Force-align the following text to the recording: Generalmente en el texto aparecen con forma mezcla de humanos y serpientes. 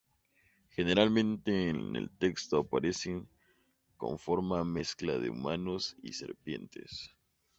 Generalmente 0.71 1.69
en 1.69 1.95
el 1.95 2.09
texto 2.17 2.57
aparecen 2.57 3.29
con 3.97 4.17
forma 4.17 4.63
mezcla 4.63 5.19
de 5.19 5.29
humanos 5.29 5.95
y 6.01 6.13
serpientes. 6.13 7.11